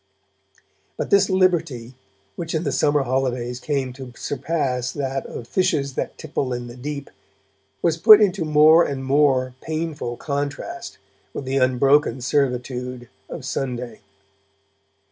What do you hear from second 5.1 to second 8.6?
of 'fishes that tipple in the deep', was put into